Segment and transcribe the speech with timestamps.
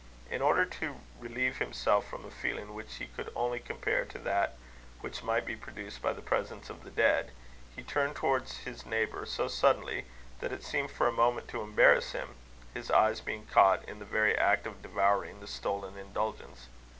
[0.31, 4.55] In order to relieve himself from a feeling which he could only compare to that
[5.01, 7.31] which might be produced by the presence of the dead,
[7.75, 10.05] he turned towards his neighbour so suddenly,
[10.39, 12.29] that it seemed for a moment to embarrass him,
[12.73, 16.67] his eyes being caught in the very act of devouring the stolen indulgence.